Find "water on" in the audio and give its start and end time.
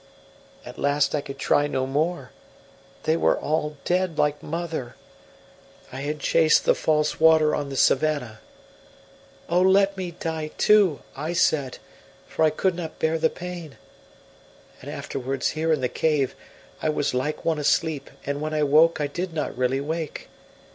7.19-7.69